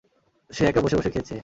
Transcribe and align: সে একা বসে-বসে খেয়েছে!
সে 0.51 0.61
একা 0.65 0.79
বসে-বসে 0.81 1.09
খেয়েছে! 1.13 1.35